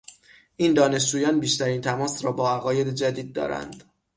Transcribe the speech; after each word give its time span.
این 0.57 0.73
دانشجویان 0.73 1.39
بیشترین 1.39 1.81
تماس 1.81 2.25
را 2.25 2.31
با 2.31 2.51
عقاید 2.51 2.87
جدید 2.89 3.33
دارند. 3.33 3.83